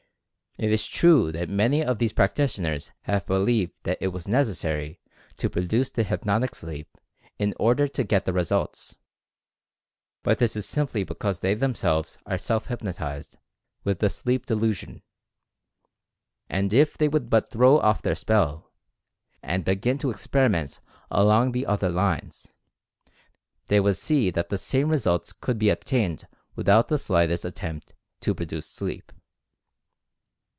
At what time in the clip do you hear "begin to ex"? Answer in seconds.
19.63-20.27